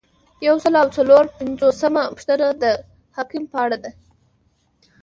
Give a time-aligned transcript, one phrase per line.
[0.47, 2.63] یو سل او څلور پنځوسمه پوښتنه د
[3.17, 3.91] حکم په اړه ده.